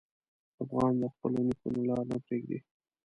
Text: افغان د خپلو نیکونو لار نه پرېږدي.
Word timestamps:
افغان 0.63 0.93
د 1.01 1.03
خپلو 1.13 1.37
نیکونو 1.47 1.79
لار 1.87 2.01
نه 2.11 2.17
پرېږدي. 2.25 2.59